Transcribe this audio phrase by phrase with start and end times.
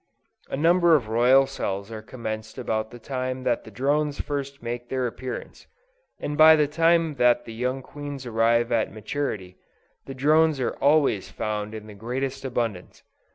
[0.49, 4.89] A number of royal cells are commenced about the time that the drones first make
[4.89, 5.67] their appearance;
[6.19, 9.57] and by the time that the young queens arrive at maturity,
[10.07, 13.03] the drones are always found in the greatest abundance.